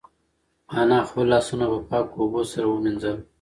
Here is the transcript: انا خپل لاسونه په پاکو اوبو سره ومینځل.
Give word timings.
انا 0.79 0.99
خپل 1.09 1.25
لاسونه 1.33 1.65
په 1.71 1.79
پاکو 1.89 2.15
اوبو 2.21 2.41
سره 2.53 2.65
ومینځل. 2.67 3.17